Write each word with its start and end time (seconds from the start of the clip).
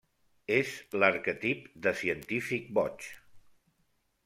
És 0.53 0.71
l'arquetip 1.03 1.69
de 1.87 1.95
científic 2.01 2.73
boig. 2.81 3.09